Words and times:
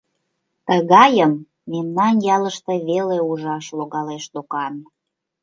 Тыгайым 0.67 1.33
мемнан 1.71 2.15
ялыште 2.35 2.73
веле 2.87 3.17
ужаш 3.29 3.65
логалеш 3.77 4.23
докан. 4.33 4.73